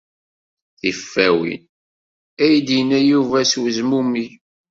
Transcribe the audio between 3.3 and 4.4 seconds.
s wezmumeg.